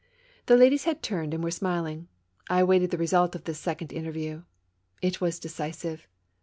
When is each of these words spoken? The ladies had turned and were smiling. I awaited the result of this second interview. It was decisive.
The 0.47 0.57
ladies 0.57 0.85
had 0.85 1.03
turned 1.03 1.31
and 1.31 1.43
were 1.43 1.51
smiling. 1.51 2.07
I 2.49 2.61
awaited 2.61 2.89
the 2.89 2.97
result 2.97 3.35
of 3.35 3.43
this 3.43 3.59
second 3.59 3.93
interview. 3.93 4.41
It 4.99 5.21
was 5.21 5.37
decisive. 5.37 6.07